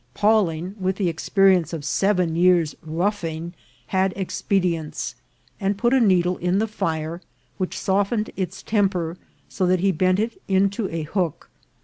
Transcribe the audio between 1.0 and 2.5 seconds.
experience of seven